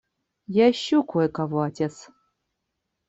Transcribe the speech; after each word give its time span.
Я 0.47 0.65
ищу 0.71 1.03
кое-кого, 1.11 1.59
отец. 1.69 2.09